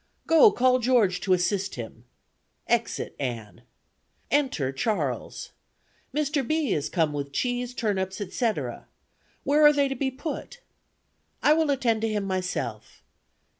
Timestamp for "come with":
6.89-7.31